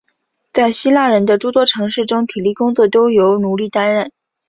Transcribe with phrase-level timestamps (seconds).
[0.51, 4.11] 在希腊人的诸多城市中体力工作都由奴隶担任。